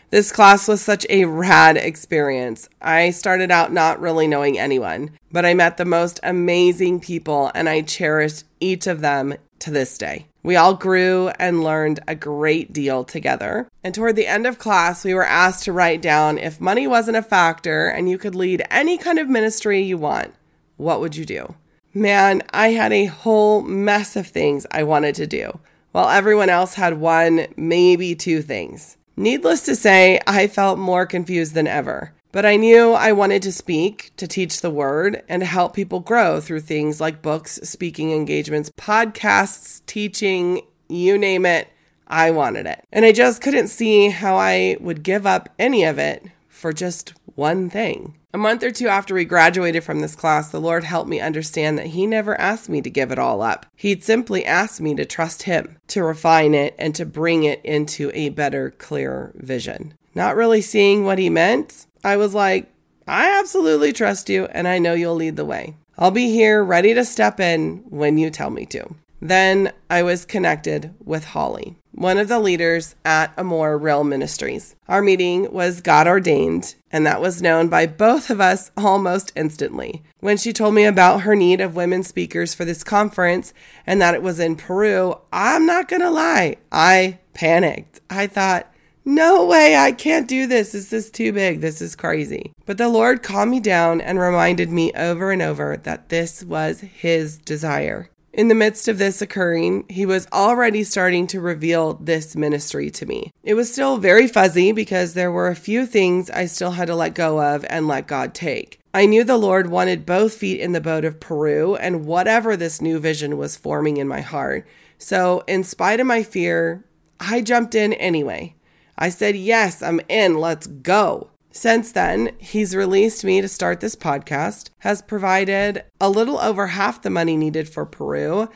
This 0.09 0.33
class 0.33 0.67
was 0.67 0.81
such 0.81 1.05
a 1.11 1.27
rad 1.27 1.77
experience. 1.77 2.71
I 2.81 3.11
started 3.11 3.51
out 3.51 3.71
not 3.71 4.01
really 4.01 4.27
knowing 4.27 4.59
anyone, 4.59 5.11
but 5.31 5.45
I 5.45 5.53
met 5.53 5.77
the 5.77 5.85
most 5.85 6.21
amazing 6.23 7.01
people 7.01 7.51
and 7.55 7.69
I 7.69 7.83
cherished 7.83 8.45
each 8.61 8.87
of 8.87 9.03
them 9.03 9.35
to 9.59 9.71
this 9.71 9.99
day. 9.99 10.27
We 10.43 10.57
all 10.57 10.73
grew 10.73 11.29
and 11.39 11.63
learned 11.63 12.01
a 12.09 12.15
great 12.15 12.73
deal 12.73 13.05
together. 13.05 13.69
And 13.83 13.95
toward 13.95 14.17
the 14.17 14.27
end 14.27 14.47
of 14.47 14.59
class, 14.59 15.05
we 15.05 15.13
were 15.13 15.27
asked 15.27 15.65
to 15.65 15.73
write 15.73 16.01
down 16.01 16.39
if 16.39 16.63
money 16.63 16.87
wasn't 16.87 17.19
a 17.19 17.23
factor 17.23 17.89
and 17.89 18.09
you 18.09 18.17
could 18.17 18.35
lead 18.35 18.65
any 18.71 18.97
kind 18.97 19.19
of 19.19 19.29
ministry 19.29 19.83
you 19.83 19.99
want 19.99 20.33
what 20.77 21.01
would 21.01 21.15
you 21.15 21.25
do? 21.25 21.55
Man, 21.97 22.43
I 22.53 22.71
had 22.71 22.93
a 22.93 23.05
whole 23.05 23.63
mess 23.63 24.17
of 24.17 24.27
things 24.27 24.67
I 24.73 24.83
wanted 24.83 25.15
to 25.15 25.29
do, 25.29 25.61
while 25.93 26.09
everyone 26.09 26.51
else 26.51 26.75
had 26.75 26.99
one, 26.99 27.47
maybe 27.57 28.17
two 28.17 28.43
things. 28.43 28.97
Needless 29.17 29.63
to 29.67 29.77
say, 29.77 30.19
I 30.27 30.49
felt 30.49 30.77
more 30.77 31.07
confused 31.07 31.55
than 31.55 31.69
ever. 31.69 32.13
But 32.33 32.45
I 32.45 32.57
knew 32.57 32.95
I 32.95 33.13
wanted 33.13 33.43
to 33.43 33.53
speak, 33.53 34.11
to 34.17 34.27
teach 34.27 34.61
the 34.61 34.73
word, 34.73 35.23
and 35.29 35.45
help 35.45 35.73
people 35.73 36.01
grow 36.01 36.41
through 36.41 36.63
things 36.63 37.01
like 37.01 37.23
books, 37.23 37.61
speaking 37.63 38.11
engagements, 38.11 38.73
podcasts, 38.77 39.87
teaching, 39.87 40.63
you 40.89 41.17
name 41.17 41.47
it. 41.47 41.69
I 42.09 42.33
wanted 42.33 42.67
it. 42.67 42.85
And 42.93 43.05
I 43.05 43.13
just 43.13 43.41
couldn't 43.41 43.69
see 43.69 44.09
how 44.09 44.35
I 44.37 44.79
would 44.81 45.05
give 45.05 45.27
up 45.27 45.49
any 45.61 45.85
of 45.85 46.01
it 46.01 46.25
for 46.49 46.73
just 46.73 47.15
one 47.35 47.71
thing. 47.71 48.15
A 48.33 48.39
month 48.39 48.63
or 48.65 48.71
two 48.71 48.89
after 48.89 49.15
we 49.15 49.25
graduated 49.25 49.85
from 49.85 50.01
this 50.01 50.17
class, 50.17 50.51
the 50.51 50.61
Lord 50.61 50.85
helped 50.85 51.09
me 51.09 51.21
understand 51.21 51.79
that 51.79 51.89
He 51.89 52.07
never 52.07 52.41
asked 52.41 52.69
me 52.69 52.83
to 52.83 52.91
give 52.91 53.13
it 53.13 53.19
all 53.19 53.43
up. 53.43 53.67
He'd 53.77 54.03
simply 54.03 54.45
asked 54.45 54.81
me 54.81 54.95
to 54.97 55.05
trust 55.05 55.45
Him, 55.45 55.79
to 55.89 56.03
refine 56.03 56.55
it, 56.55 56.75
and 56.79 56.95
to 56.97 57.07
bring 57.07 57.45
it 57.45 57.65
into 57.65 58.11
a 58.13 58.31
better, 58.31 58.71
clearer 58.71 59.33
vision. 59.37 59.95
Not 60.15 60.37
really 60.37 60.61
seeing 60.61 61.05
what 61.05 61.19
He 61.19 61.31
meant, 61.31 61.87
I 62.03 62.17
was 62.17 62.35
like, 62.35 62.73
I 63.07 63.39
absolutely 63.39 63.93
trust 63.93 64.29
you, 64.29 64.47
and 64.47 64.67
I 64.67 64.79
know 64.79 64.95
you'll 64.95 65.15
lead 65.15 65.37
the 65.37 65.45
way. 65.45 65.77
I'll 65.97 66.11
be 66.11 66.31
here 66.31 66.65
ready 66.65 66.93
to 66.95 67.05
step 67.05 67.39
in 67.39 67.85
when 67.89 68.19
you 68.19 68.31
tell 68.31 68.51
me 68.51 68.67
to. 68.67 68.97
Then 69.21 69.73
I 69.89 70.03
was 70.03 70.25
connected 70.25 70.93
with 71.05 71.25
Holly, 71.25 71.77
one 71.95 72.19
of 72.19 72.29
the 72.29 72.41
leaders 72.41 72.97
at 73.05 73.33
Amor 73.39 73.79
Real 73.79 74.05
Ministries. 74.05 74.75
Our 74.89 75.01
meeting 75.01 75.53
was 75.53 75.81
God 75.81 76.07
ordained, 76.07 76.75
and 76.91 77.07
that 77.07 77.21
was 77.21 77.41
known 77.41 77.69
by 77.69 77.87
both 77.87 78.31
of 78.31 78.41
us 78.41 78.71
almost 78.77 79.33
instantly. 79.37 80.03
When 80.21 80.37
she 80.37 80.53
told 80.53 80.75
me 80.75 80.85
about 80.85 81.23
her 81.23 81.37
need 81.37 81.61
of 81.61 81.77
women 81.77 82.03
speakers 82.03 82.55
for 82.55 82.65
this 82.65 82.83
conference 82.83 83.55
and 83.87 84.01
that 84.03 84.15
it 84.15 84.23
was 84.23 84.41
in 84.41 84.57
Peru, 84.57 85.15
I'm 85.33 85.67
not 85.67 85.89
gonna 85.89 86.11
lie, 86.11 86.57
I 86.73 87.19
panicked. 87.33 88.01
I 88.11 88.27
thought, 88.27 88.71
No 89.05 89.45
way, 89.45 89.77
I 89.77 89.93
can't 89.93 90.27
do 90.27 90.47
this. 90.47 90.73
This 90.73 90.93
is 90.93 91.11
too 91.11 91.33
big. 91.33 91.61
This 91.61 91.83
is 91.83 91.95
crazy. 91.95 92.53
But 92.65 92.79
the 92.79 92.89
Lord 92.89 93.23
calmed 93.23 93.51
me 93.51 93.61
down 93.61 94.01
and 94.01 94.19
reminded 94.19 94.71
me 94.71 94.93
over 94.95 95.31
and 95.31 95.43
over 95.43 95.77
that 95.77 96.09
this 96.09 96.43
was 96.43 96.81
His 96.81 97.37
desire. 97.37 98.09
In 98.35 98.49
the 98.49 98.55
midst 98.57 98.89
of 98.89 98.99
this 98.99 99.23
occurring, 99.23 99.85
he 99.89 100.05
was 100.05 100.27
already 100.33 100.83
starting 100.83 101.29
to 101.29 101.41
reveal 101.41 101.95
this 101.95 102.35
ministry 102.35 102.91
to 102.91 103.07
me. 103.07 103.31
It 103.45 103.55
was 103.55 103.73
still 103.73 103.97
very 103.99 104.27
fuzzy 104.27 104.73
because 104.73 105.15
there 105.15 105.31
were 105.31 105.47
a 105.47 105.55
few 105.55 105.87
things 105.87 106.31
I 106.31 106.47
still 106.47 106.73
had 106.73 106.89
to 106.89 106.97
let 106.97 107.15
go 107.15 107.41
of 107.41 107.65
and 107.71 107.87
let 107.87 108.09
God 108.09 108.35
take. 108.35 108.81
I 108.93 109.07
knew 109.07 109.23
the 109.23 109.37
Lord 109.37 109.71
wanted 109.71 110.05
both 110.05 110.35
feet 110.35 110.59
in 110.59 110.73
the 110.73 110.81
boat 110.81 111.05
of 111.05 111.21
Peru 111.21 111.77
and 111.77 112.07
whatever 112.07 112.57
this 112.57 112.83
new 112.83 112.99
vision 112.99 113.39
was 113.39 113.57
forming 113.57 113.99
in 113.99 114.09
my 114.09 114.21
heart. 114.21 114.67
So, 114.99 115.45
in 115.47 115.63
spite 115.63 116.01
of 116.01 116.07
my 116.09 116.25
fear, 116.25 116.85
I 117.21 117.41
jumped 117.41 117.77
in 117.77 117.93
anyway. 117.93 118.57
I 118.99 119.11
said, 119.11 119.37
Yes, 119.37 119.81
I'm 119.81 120.01
in, 120.09 120.39
let's 120.41 120.67
go. 120.67 121.31
Since 121.57 121.93
then, 121.93 122.33
he's 122.39 122.75
released 122.75 123.25
me 123.25 123.41
to 123.41 123.47
start 123.47 123.79
this 123.79 123.95
podcast, 123.95 124.71
has 124.79 125.01
provided 125.01 125.85
a 126.01 126.11
little 126.11 126.41
over 126.41 126.67
half 126.67 127.01
the 127.01 127.11
money 127.11 127.37
needed 127.37 127.69
for 127.69 127.87
Peru, 127.87 128.49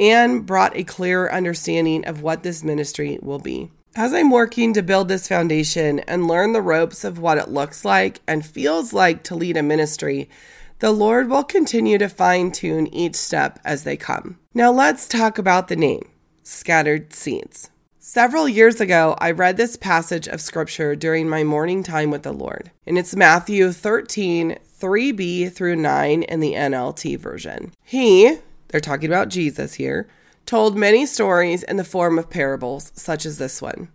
and 0.00 0.46
brought 0.46 0.74
a 0.74 0.82
clearer 0.82 1.30
understanding 1.30 2.06
of 2.06 2.22
what 2.22 2.42
this 2.42 2.64
ministry 2.64 3.18
will 3.20 3.38
be. 3.38 3.70
As 3.94 4.14
I'm 4.14 4.30
working 4.30 4.72
to 4.72 4.82
build 4.82 5.08
this 5.08 5.28
foundation 5.28 6.00
and 6.00 6.26
learn 6.26 6.54
the 6.54 6.62
ropes 6.62 7.04
of 7.04 7.18
what 7.18 7.36
it 7.36 7.50
looks 7.50 7.84
like 7.84 8.20
and 8.26 8.44
feels 8.44 8.94
like 8.94 9.22
to 9.24 9.34
lead 9.34 9.58
a 9.58 9.62
ministry, 9.62 10.28
the 10.78 10.92
Lord 10.92 11.28
will 11.28 11.44
continue 11.44 11.98
to 11.98 12.08
fine 12.08 12.52
tune 12.52 12.86
each 12.86 13.16
step 13.16 13.58
as 13.66 13.84
they 13.84 13.98
come. 13.98 14.38
Now, 14.54 14.72
let's 14.72 15.06
talk 15.06 15.36
about 15.36 15.68
the 15.68 15.76
name 15.76 16.08
Scattered 16.42 17.12
Seeds. 17.12 17.70
Several 18.08 18.48
years 18.48 18.80
ago, 18.80 19.16
I 19.18 19.32
read 19.32 19.56
this 19.56 19.74
passage 19.76 20.28
of 20.28 20.40
scripture 20.40 20.94
during 20.94 21.28
my 21.28 21.42
morning 21.42 21.82
time 21.82 22.12
with 22.12 22.22
the 22.22 22.30
Lord, 22.30 22.70
and 22.86 22.96
it's 22.96 23.16
Matthew 23.16 23.72
13, 23.72 24.58
3b 24.80 25.52
through 25.52 25.74
9 25.74 26.22
in 26.22 26.38
the 26.38 26.52
NLT 26.52 27.18
version. 27.18 27.72
He, 27.82 28.38
they're 28.68 28.80
talking 28.80 29.10
about 29.10 29.28
Jesus 29.28 29.74
here, 29.74 30.06
told 30.46 30.78
many 30.78 31.04
stories 31.04 31.64
in 31.64 31.78
the 31.78 31.82
form 31.84 32.16
of 32.16 32.30
parables, 32.30 32.92
such 32.94 33.26
as 33.26 33.38
this 33.38 33.60
one. 33.60 33.88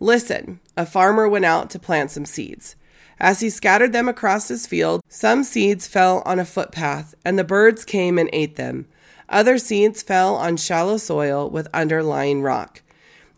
Listen, 0.00 0.58
a 0.76 0.84
farmer 0.84 1.28
went 1.28 1.44
out 1.44 1.70
to 1.70 1.78
plant 1.78 2.10
some 2.10 2.26
seeds. 2.26 2.74
As 3.20 3.38
he 3.38 3.50
scattered 3.50 3.92
them 3.92 4.08
across 4.08 4.48
his 4.48 4.66
field, 4.66 5.00
some 5.08 5.44
seeds 5.44 5.86
fell 5.86 6.24
on 6.26 6.40
a 6.40 6.44
footpath, 6.44 7.14
and 7.24 7.38
the 7.38 7.44
birds 7.44 7.84
came 7.84 8.18
and 8.18 8.28
ate 8.32 8.56
them. 8.56 8.86
Other 9.28 9.58
seeds 9.58 10.02
fell 10.02 10.34
on 10.34 10.56
shallow 10.56 10.96
soil 10.96 11.48
with 11.48 11.68
underlying 11.72 12.42
rock. 12.42 12.80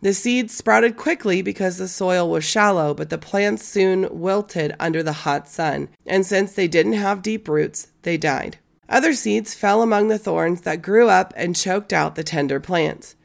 The 0.01 0.13
seeds 0.13 0.53
sprouted 0.53 0.95
quickly 0.95 1.41
because 1.41 1.77
the 1.77 1.87
soil 1.87 2.29
was 2.29 2.43
shallow, 2.43 2.93
but 2.93 3.09
the 3.09 3.17
plants 3.17 3.65
soon 3.65 4.07
wilted 4.11 4.75
under 4.79 5.01
the 5.01 5.13
hot 5.13 5.47
sun, 5.47 5.89
and 6.05 6.25
since 6.25 6.53
they 6.53 6.67
didn't 6.67 6.93
have 6.93 7.23
deep 7.23 7.47
roots, 7.47 7.87
they 8.03 8.17
died. 8.17 8.57
Other 8.87 9.13
seeds 9.13 9.55
fell 9.55 9.81
among 9.81 10.07
the 10.07 10.19
thorns 10.19 10.61
that 10.61 10.83
grew 10.83 11.09
up 11.09 11.33
and 11.35 11.55
choked 11.55 11.91
out 11.91 12.15
the 12.15 12.23
tender 12.23 12.59
plants. 12.59 13.15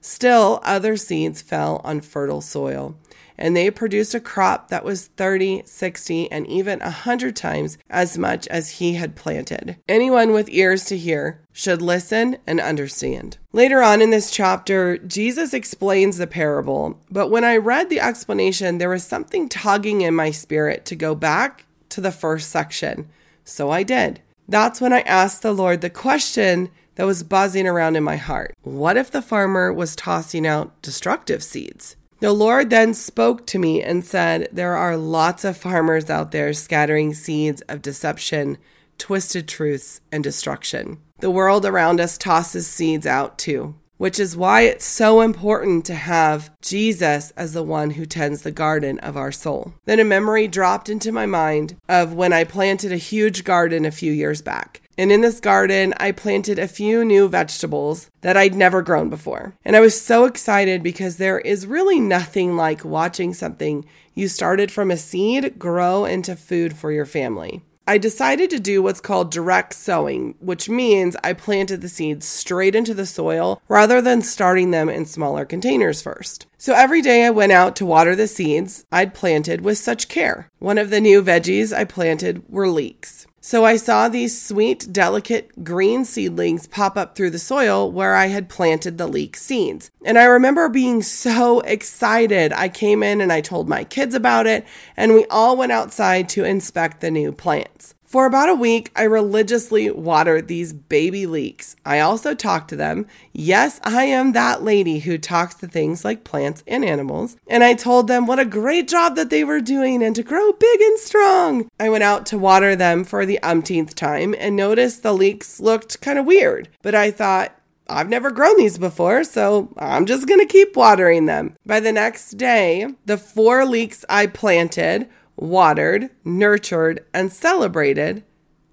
Still, 0.00 0.60
other 0.64 0.96
seeds 0.96 1.42
fell 1.42 1.80
on 1.84 2.00
fertile 2.00 2.40
soil 2.40 2.96
and 3.42 3.56
they 3.56 3.72
produced 3.72 4.14
a 4.14 4.20
crop 4.20 4.68
that 4.68 4.84
was 4.84 5.08
30, 5.08 5.64
60, 5.66 6.30
and 6.30 6.46
even 6.46 6.78
100 6.78 7.34
times 7.34 7.76
as 7.90 8.16
much 8.16 8.46
as 8.46 8.78
he 8.78 8.94
had 8.94 9.16
planted. 9.16 9.76
Anyone 9.88 10.32
with 10.32 10.48
ears 10.48 10.84
to 10.84 10.96
hear 10.96 11.42
should 11.52 11.82
listen 11.82 12.38
and 12.46 12.60
understand. 12.60 13.38
Later 13.52 13.82
on 13.82 14.00
in 14.00 14.10
this 14.10 14.30
chapter, 14.30 14.96
Jesus 14.96 15.52
explains 15.52 16.18
the 16.18 16.28
parable, 16.28 17.00
but 17.10 17.30
when 17.30 17.42
I 17.42 17.56
read 17.56 17.90
the 17.90 17.98
explanation, 17.98 18.78
there 18.78 18.88
was 18.88 19.02
something 19.02 19.48
tugging 19.48 20.02
in 20.02 20.14
my 20.14 20.30
spirit 20.30 20.84
to 20.86 20.94
go 20.94 21.16
back 21.16 21.66
to 21.88 22.00
the 22.00 22.12
first 22.12 22.48
section. 22.48 23.08
So 23.44 23.70
I 23.70 23.82
did. 23.82 24.22
That's 24.48 24.80
when 24.80 24.92
I 24.92 25.00
asked 25.00 25.42
the 25.42 25.52
Lord 25.52 25.80
the 25.80 25.90
question 25.90 26.70
that 26.94 27.06
was 27.06 27.24
buzzing 27.24 27.66
around 27.66 27.96
in 27.96 28.04
my 28.04 28.16
heart 28.16 28.54
What 28.62 28.96
if 28.96 29.10
the 29.10 29.22
farmer 29.22 29.72
was 29.72 29.96
tossing 29.96 30.46
out 30.46 30.80
destructive 30.80 31.42
seeds? 31.42 31.96
The 32.22 32.32
Lord 32.32 32.70
then 32.70 32.94
spoke 32.94 33.48
to 33.48 33.58
me 33.58 33.82
and 33.82 34.04
said, 34.04 34.48
There 34.52 34.76
are 34.76 34.96
lots 34.96 35.44
of 35.44 35.56
farmers 35.56 36.08
out 36.08 36.30
there 36.30 36.52
scattering 36.52 37.14
seeds 37.14 37.62
of 37.62 37.82
deception, 37.82 38.58
twisted 38.96 39.48
truths, 39.48 40.00
and 40.12 40.22
destruction. 40.22 40.98
The 41.18 41.32
world 41.32 41.66
around 41.66 41.98
us 41.98 42.16
tosses 42.16 42.68
seeds 42.68 43.08
out 43.08 43.38
too, 43.38 43.74
which 43.96 44.20
is 44.20 44.36
why 44.36 44.60
it's 44.60 44.84
so 44.84 45.20
important 45.20 45.84
to 45.86 45.96
have 45.96 46.52
Jesus 46.62 47.32
as 47.32 47.54
the 47.54 47.64
one 47.64 47.90
who 47.90 48.06
tends 48.06 48.42
the 48.42 48.52
garden 48.52 49.00
of 49.00 49.16
our 49.16 49.32
soul. 49.32 49.74
Then 49.86 49.98
a 49.98 50.04
memory 50.04 50.46
dropped 50.46 50.88
into 50.88 51.10
my 51.10 51.26
mind 51.26 51.76
of 51.88 52.14
when 52.14 52.32
I 52.32 52.44
planted 52.44 52.92
a 52.92 52.98
huge 52.98 53.42
garden 53.42 53.84
a 53.84 53.90
few 53.90 54.12
years 54.12 54.42
back. 54.42 54.81
And 54.98 55.10
in 55.10 55.22
this 55.22 55.40
garden, 55.40 55.94
I 55.96 56.12
planted 56.12 56.58
a 56.58 56.68
few 56.68 57.04
new 57.04 57.28
vegetables 57.28 58.10
that 58.20 58.36
I'd 58.36 58.54
never 58.54 58.82
grown 58.82 59.08
before. 59.08 59.54
And 59.64 59.74
I 59.74 59.80
was 59.80 60.00
so 60.00 60.24
excited 60.26 60.82
because 60.82 61.16
there 61.16 61.38
is 61.38 61.66
really 61.66 61.98
nothing 61.98 62.56
like 62.56 62.84
watching 62.84 63.32
something 63.32 63.84
you 64.14 64.28
started 64.28 64.70
from 64.70 64.90
a 64.90 64.96
seed 64.96 65.58
grow 65.58 66.04
into 66.04 66.36
food 66.36 66.76
for 66.76 66.92
your 66.92 67.06
family. 67.06 67.62
I 67.84 67.98
decided 67.98 68.48
to 68.50 68.60
do 68.60 68.80
what's 68.80 69.00
called 69.00 69.32
direct 69.32 69.72
sowing, 69.72 70.36
which 70.38 70.68
means 70.68 71.16
I 71.24 71.32
planted 71.32 71.80
the 71.80 71.88
seeds 71.88 72.28
straight 72.28 72.76
into 72.76 72.94
the 72.94 73.06
soil 73.06 73.60
rather 73.68 74.00
than 74.00 74.22
starting 74.22 74.70
them 74.70 74.88
in 74.88 75.04
smaller 75.04 75.44
containers 75.44 76.00
first. 76.00 76.46
So 76.58 76.74
every 76.74 77.02
day 77.02 77.26
I 77.26 77.30
went 77.30 77.50
out 77.50 77.74
to 77.76 77.86
water 77.86 78.14
the 78.14 78.28
seeds 78.28 78.84
I'd 78.92 79.14
planted 79.14 79.62
with 79.62 79.78
such 79.78 80.08
care. 80.08 80.48
One 80.60 80.78
of 80.78 80.90
the 80.90 81.00
new 81.00 81.22
veggies 81.22 81.76
I 81.76 81.82
planted 81.82 82.44
were 82.48 82.68
leeks. 82.68 83.26
So 83.44 83.64
I 83.64 83.74
saw 83.74 84.08
these 84.08 84.40
sweet, 84.40 84.92
delicate 84.92 85.64
green 85.64 86.04
seedlings 86.04 86.68
pop 86.68 86.96
up 86.96 87.16
through 87.16 87.30
the 87.30 87.40
soil 87.40 87.90
where 87.90 88.14
I 88.14 88.26
had 88.26 88.48
planted 88.48 88.98
the 88.98 89.08
leek 89.08 89.36
seeds. 89.36 89.90
And 90.04 90.16
I 90.16 90.26
remember 90.26 90.68
being 90.68 91.02
so 91.02 91.58
excited. 91.62 92.52
I 92.52 92.68
came 92.68 93.02
in 93.02 93.20
and 93.20 93.32
I 93.32 93.40
told 93.40 93.68
my 93.68 93.82
kids 93.82 94.14
about 94.14 94.46
it, 94.46 94.64
and 94.96 95.12
we 95.12 95.26
all 95.26 95.56
went 95.56 95.72
outside 95.72 96.28
to 96.30 96.44
inspect 96.44 97.00
the 97.00 97.10
new 97.10 97.32
plants. 97.32 97.96
For 98.12 98.26
about 98.26 98.50
a 98.50 98.54
week, 98.54 98.92
I 98.94 99.04
religiously 99.04 99.90
watered 99.90 100.46
these 100.46 100.74
baby 100.74 101.24
leeks. 101.24 101.76
I 101.86 102.00
also 102.00 102.34
talked 102.34 102.68
to 102.68 102.76
them. 102.76 103.06
Yes, 103.32 103.80
I 103.84 104.04
am 104.04 104.32
that 104.32 104.62
lady 104.62 104.98
who 104.98 105.16
talks 105.16 105.54
to 105.54 105.66
things 105.66 106.04
like 106.04 106.22
plants 106.22 106.62
and 106.66 106.84
animals. 106.84 107.38
And 107.46 107.64
I 107.64 107.72
told 107.72 108.08
them 108.08 108.26
what 108.26 108.38
a 108.38 108.44
great 108.44 108.86
job 108.86 109.16
that 109.16 109.30
they 109.30 109.44
were 109.44 109.62
doing 109.62 110.02
and 110.02 110.14
to 110.14 110.22
grow 110.22 110.52
big 110.52 110.80
and 110.82 110.98
strong. 110.98 111.70
I 111.80 111.88
went 111.88 112.04
out 112.04 112.26
to 112.26 112.38
water 112.38 112.76
them 112.76 113.04
for 113.04 113.24
the 113.24 113.42
umpteenth 113.42 113.94
time 113.94 114.34
and 114.38 114.54
noticed 114.56 115.02
the 115.02 115.14
leeks 115.14 115.58
looked 115.58 116.02
kind 116.02 116.18
of 116.18 116.26
weird. 116.26 116.68
But 116.82 116.94
I 116.94 117.12
thought, 117.12 117.58
I've 117.88 118.10
never 118.10 118.30
grown 118.30 118.58
these 118.58 118.76
before, 118.76 119.24
so 119.24 119.72
I'm 119.78 120.04
just 120.04 120.28
gonna 120.28 120.44
keep 120.44 120.76
watering 120.76 121.24
them. 121.24 121.56
By 121.64 121.80
the 121.80 121.92
next 121.92 122.32
day, 122.32 122.88
the 123.06 123.16
four 123.16 123.64
leeks 123.64 124.04
I 124.10 124.26
planted 124.26 125.08
watered, 125.36 126.10
nurtured, 126.24 127.04
and 127.12 127.32
celebrated, 127.32 128.24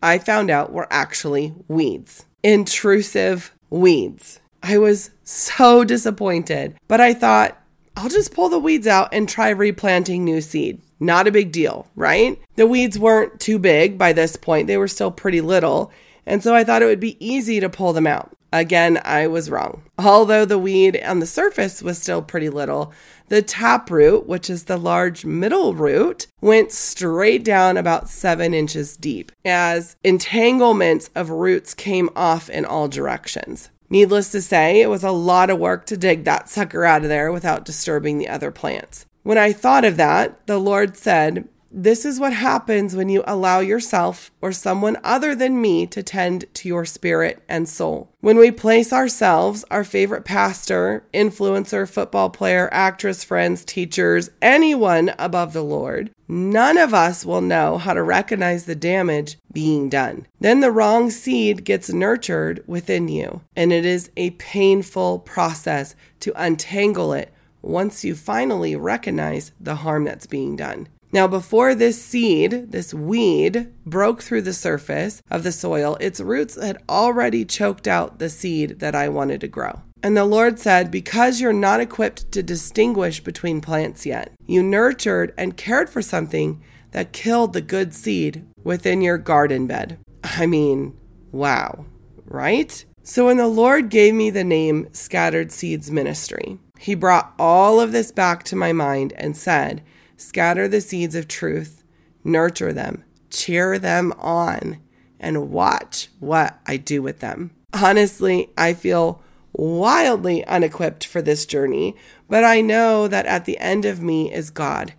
I 0.02 0.18
found 0.18 0.50
out 0.50 0.72
were 0.72 0.88
actually 0.90 1.54
weeds. 1.68 2.26
Intrusive 2.44 3.54
weeds. 3.70 4.40
I 4.62 4.78
was 4.78 5.12
so 5.24 5.84
disappointed, 5.84 6.76
but 6.88 7.02
I 7.02 7.14
thought, 7.14 7.62
I'll 7.96 8.10
just 8.10 8.34
pull 8.34 8.50
the 8.50 8.60
weeds 8.60 8.88
out 8.88 9.10
and 9.14 9.28
try 9.28 9.50
replanting 9.50 10.24
new 10.24 10.42
seed. 10.42 10.82
Not 11.00 11.28
a 11.28 11.32
big 11.32 11.52
deal, 11.52 11.88
right? 11.96 12.40
The 12.56 12.68
weeds 12.68 13.00
weren't 13.00 13.40
too 13.40 13.60
big 13.60 13.98
by 13.98 14.14
this 14.14 14.36
point, 14.36 14.68
they 14.68 14.78
were 14.78 14.88
still 14.88 15.12
pretty 15.12 15.42
little, 15.42 15.92
and 16.30 16.42
so 16.42 16.56
I 16.56 16.64
thought 16.64 16.82
it 16.82 16.86
would 16.86 17.00
be 17.00 17.18
easy 17.26 17.60
to 17.60 17.70
pull 17.70 17.92
them 17.92 18.08
out. 18.08 18.32
Again, 18.54 19.00
I 19.04 19.28
was 19.28 19.50
wrong. 19.50 19.84
Although 19.98 20.46
the 20.46 20.58
weed 20.58 21.00
on 21.04 21.20
the 21.20 21.26
surface 21.26 21.84
was 21.84 22.02
still 22.02 22.22
pretty 22.22 22.50
little, 22.50 22.94
the 23.28 23.42
tap 23.42 23.92
root, 23.92 24.26
which 24.28 24.50
is 24.50 24.64
the 24.64 24.78
large 24.78 25.24
middle 25.26 25.76
root, 25.76 26.28
went 26.42 26.72
straight 26.72 27.44
down 27.44 27.78
about 27.78 28.10
seven 28.10 28.54
inches 28.54 28.98
deep 28.98 29.32
as 29.46 29.96
entanglements 30.04 31.10
of 31.14 31.30
roots 31.30 31.74
came 31.74 32.10
off 32.16 32.50
in 32.50 32.66
all 32.66 32.88
directions. 32.88 33.70
Needless 33.92 34.32
to 34.32 34.42
say, 34.42 34.82
it 34.82 34.90
was 34.90 35.04
a 35.04 35.12
lot 35.12 35.50
of 35.50 35.60
work 35.60 35.86
to 35.88 35.98
dig 35.98 36.24
that 36.24 36.50
sucker 36.50 36.86
out 36.86 37.04
of 37.04 37.10
there 37.10 37.32
without 37.32 37.66
disturbing 37.66 38.18
the 38.18 38.30
other 38.30 38.52
plants. 38.52 39.06
When 39.24 39.38
I 39.38 39.52
thought 39.52 39.86
of 39.86 39.98
that, 39.98 40.46
the 40.48 40.60
Lord 40.60 40.96
said, 40.96 41.48
this 41.72 42.06
is 42.06 42.20
what 42.20 42.34
happens 42.34 42.96
when 42.96 43.10
you 43.10 43.24
allow 43.28 43.60
yourself 43.60 44.32
or 44.42 44.52
someone 44.52 44.98
other 45.04 45.36
than 45.36 45.62
me 45.62 45.86
to 45.88 46.02
tend 46.02 46.46
to 46.56 46.68
your 46.68 46.86
spirit 46.86 47.44
and 47.48 47.70
soul. 47.70 48.10
When 48.22 48.38
we 48.38 48.52
place 48.52 48.92
ourselves, 48.92 49.64
our 49.72 49.84
favorite 49.84 50.26
pastor, 50.26 51.04
influencer, 51.14 51.88
football 51.88 52.30
player, 52.30 52.70
actress, 52.72 53.24
friends, 53.24 53.64
teachers, 53.64 54.30
anyone 54.42 55.14
above 55.20 55.54
the 55.54 55.64
Lord, 55.64 56.12
none 56.28 56.78
of 56.78 56.94
us 56.94 57.26
will 57.26 57.42
know 57.42 57.78
how 57.78 57.94
to 57.94 58.04
recognize 58.04 58.66
the 58.66 58.76
damage 58.76 59.38
being 59.54 59.90
done. 59.90 60.28
Then 60.40 60.60
the 60.60 60.72
wrong 60.72 61.10
seed 61.10 61.64
gets 61.64 61.90
nurtured 61.90 62.64
within 62.68 63.08
you, 63.08 63.42
and 63.56 63.72
it 63.72 63.86
is 63.86 64.12
a 64.18 64.32
painful 64.32 65.20
process 65.20 65.96
to 66.22 66.34
untangle 66.36 67.14
it 67.14 67.34
once 67.62 68.04
you 68.04 68.16
finally 68.16 68.76
recognize 68.76 69.52
the 69.60 69.76
harm 69.76 70.06
that's 70.06 70.28
being 70.28 70.56
done. 70.56 70.88
Now, 71.12 71.28
before 71.28 71.74
this 71.74 72.02
seed, 72.02 72.72
this 72.72 72.94
weed, 72.94 73.72
broke 73.86 74.22
through 74.22 74.44
the 74.44 74.54
surface 74.54 75.24
of 75.32 75.44
the 75.44 75.52
soil, 75.52 75.98
its 76.00 76.20
roots 76.20 76.62
had 76.62 76.78
already 76.88 77.46
choked 77.46 77.88
out 77.88 78.20
the 78.20 78.30
seed 78.30 78.80
that 78.80 78.94
I 78.94 79.10
wanted 79.10 79.42
to 79.42 79.48
grow. 79.48 79.82
And 80.04 80.16
the 80.16 80.26
Lord 80.26 80.60
said, 80.60 80.92
Because 80.92 81.42
you're 81.42 81.52
not 81.52 81.82
equipped 81.82 82.32
to 82.34 82.44
distinguish 82.44 83.22
between 83.22 83.60
plants 83.60 84.06
yet, 84.06 84.32
you 84.46 84.62
nurtured 84.62 85.34
and 85.38 85.58
cared 85.58 85.90
for 85.90 86.02
something 86.02 86.64
that 86.92 87.12
killed 87.12 87.54
the 87.54 87.62
good 87.62 87.94
seed 87.94 88.46
within 88.64 89.02
your 89.02 89.18
garden 89.18 89.68
bed. 89.68 89.98
I 90.24 90.46
mean, 90.46 90.96
wow, 91.32 91.86
right? 92.26 92.86
So 93.04 93.26
when 93.26 93.38
the 93.38 93.48
Lord 93.48 93.90
gave 93.90 94.14
me 94.14 94.30
the 94.30 94.44
name 94.44 94.88
Scattered 94.92 95.52
Seeds 95.52 95.90
Ministry, 95.90 96.60
He 96.78 96.94
brought 96.94 97.34
all 97.40 97.80
of 97.82 97.92
this 97.92 98.12
back 98.12 98.44
to 98.44 98.56
my 98.56 98.72
mind 98.72 99.14
and 99.18 99.36
said, 99.36 99.84
Scatter 100.20 100.68
the 100.68 100.82
seeds 100.82 101.16
of 101.16 101.30
truth, 101.30 101.82
nurture 102.26 102.74
them, 102.74 103.06
cheer 103.30 103.80
them 103.80 104.14
on, 104.18 104.78
and 105.18 105.50
watch 105.50 106.10
what 106.20 106.60
I 106.68 106.76
do 106.76 107.02
with 107.02 107.22
them. 107.22 107.52
Honestly, 107.74 108.50
I 108.58 108.74
feel 108.74 109.24
wildly 109.54 110.44
unequipped 110.44 111.06
for 111.06 111.22
this 111.22 111.46
journey, 111.46 111.96
but 112.28 112.44
I 112.44 112.60
know 112.60 113.08
that 113.08 113.28
at 113.28 113.46
the 113.46 113.58
end 113.60 113.86
of 113.86 114.02
me 114.02 114.32
is 114.34 114.50
God. 114.50 114.94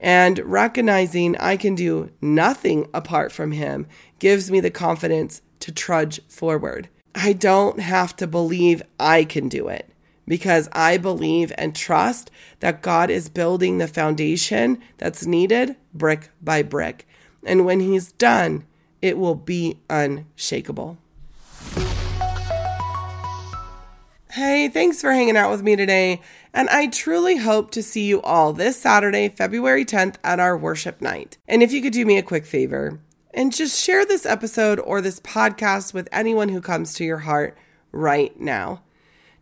And 0.00 0.40
recognizing 0.40 1.36
I 1.36 1.56
can 1.56 1.76
do 1.76 2.10
nothing 2.20 2.88
apart 2.92 3.30
from 3.30 3.52
Him 3.52 3.86
gives 4.18 4.50
me 4.50 4.58
the 4.58 4.72
confidence 4.72 5.40
to 5.60 5.70
trudge 5.70 6.20
forward. 6.26 6.88
I 7.14 7.32
don't 7.32 7.78
have 7.78 8.16
to 8.16 8.26
believe 8.26 8.82
I 8.98 9.22
can 9.22 9.48
do 9.48 9.68
it 9.68 9.93
because 10.26 10.68
I 10.72 10.96
believe 10.96 11.52
and 11.58 11.74
trust 11.74 12.30
that 12.60 12.82
God 12.82 13.10
is 13.10 13.28
building 13.28 13.78
the 13.78 13.88
foundation 13.88 14.80
that's 14.98 15.26
needed 15.26 15.76
brick 15.92 16.30
by 16.42 16.62
brick. 16.62 17.06
And 17.44 17.64
when 17.64 17.80
He's 17.80 18.12
done, 18.12 18.64
it 19.02 19.18
will 19.18 19.34
be 19.34 19.78
unshakable. 19.90 20.98
Hey, 24.32 24.68
thanks 24.68 25.00
for 25.00 25.12
hanging 25.12 25.36
out 25.36 25.50
with 25.52 25.62
me 25.62 25.76
today. 25.76 26.20
And 26.52 26.68
I 26.68 26.88
truly 26.88 27.36
hope 27.36 27.70
to 27.70 27.82
see 27.82 28.06
you 28.06 28.20
all 28.22 28.52
this 28.52 28.80
Saturday, 28.80 29.28
February 29.28 29.84
10th, 29.84 30.16
at 30.24 30.40
our 30.40 30.56
worship 30.56 31.00
night. 31.00 31.38
And 31.46 31.62
if 31.62 31.72
you 31.72 31.80
could 31.80 31.92
do 31.92 32.04
me 32.04 32.18
a 32.18 32.22
quick 32.22 32.44
favor 32.44 32.98
and 33.32 33.52
just 33.52 33.80
share 33.80 34.06
this 34.06 34.24
episode 34.24 34.80
or 34.80 35.00
this 35.00 35.20
podcast 35.20 35.92
with 35.92 36.08
anyone 36.10 36.48
who 36.48 36.60
comes 36.60 36.94
to 36.94 37.04
your 37.04 37.18
heart 37.18 37.56
right 37.92 38.38
now. 38.40 38.82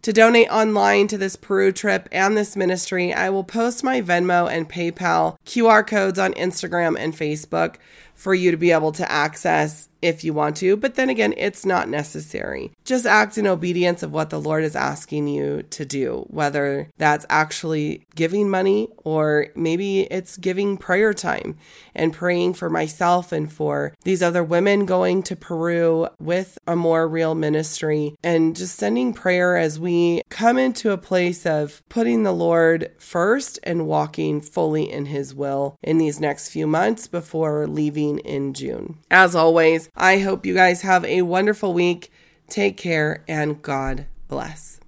To 0.02 0.12
donate 0.12 0.50
online 0.50 1.06
to 1.09 1.16
this 1.16 1.37
Peru 1.37 1.71
trip 1.71 2.09
and 2.11 2.37
this 2.37 2.56
ministry, 2.56 3.14
I 3.14 3.30
will 3.30 3.44
post 3.44 3.85
my 3.85 4.02
Venmo 4.02 4.50
and 4.50 4.68
PayPal 4.68 5.37
QR 5.47 5.87
codes 5.87 6.18
on 6.18 6.35
Instagram 6.35 6.97
and 6.99 7.14
Facebook 7.14 7.76
for 8.12 8.35
you 8.35 8.50
to 8.50 8.56
be 8.56 8.73
able 8.73 8.90
to 8.90 9.09
access 9.09 9.88
if 10.02 10.25
you 10.25 10.35
want 10.35 10.56
to, 10.59 10.76
but 10.76 10.97
then 10.97 11.09
again, 11.09 11.32
it's 11.37 11.64
not 11.64 11.88
necessary. 11.88 12.73
Just 12.85 13.06
act 13.06 13.38
in 13.38 13.47
obedience 13.47 14.02
of 14.02 14.12
what 14.12 14.30
the 14.30 14.40
Lord 14.40 14.64
is 14.64 14.76
asking 14.76 15.28
you 15.28 15.62
to 15.71 15.85
do, 15.85 16.26
whether 16.28 16.90
that's 16.99 17.25
actually 17.30 18.04
giving 18.14 18.50
money 18.50 18.88
or 19.04 19.47
maybe 19.54 20.02
it's 20.02 20.37
giving 20.37 20.76
prayer 20.76 21.14
time 21.14 21.56
and 21.94 22.12
praying 22.12 22.54
for 22.54 22.68
myself 22.68 23.32
and 23.32 23.52
for 23.52 23.94
these 24.02 24.23
other 24.23 24.42
women 24.42 24.85
going 24.87 25.23
to 25.23 25.37
Peru 25.37 26.09
with 26.18 26.59
Amor 26.66 27.06
Real 27.06 27.35
ministry 27.35 28.16
and 28.23 28.56
just 28.56 28.76
sending 28.76 29.14
prayer 29.14 29.56
as 29.56 29.78
we 29.78 30.23
come 30.28 30.59
into 30.59 30.90
a 30.90 30.99
place 30.99 31.47
of 31.47 31.82
putting 31.88 32.23
the 32.23 32.32
Lord 32.32 32.90
first 32.99 33.59
and 33.62 33.87
walking 33.87 34.40
fully 34.40 34.90
in 34.90 35.06
His 35.06 35.35
will 35.35 35.76
in 35.82 35.99
these 35.99 36.21
next 36.21 36.49
few 36.49 36.66
months 36.66 37.06
before 37.06 37.66
leaving 37.66 38.18
in 38.21 38.54
June. 38.54 38.99
As 39.11 39.35
always, 39.35 39.88
I 39.96 40.18
hope 40.18 40.46
you 40.46 40.54
guys 40.54 40.82
have 40.82 41.04
a 41.04 41.22
wonderful 41.22 41.75
week. 41.75 42.11
Take 42.49 42.76
care 42.76 43.25
and 43.28 43.61
God 43.62 44.06
bless. 44.28 44.80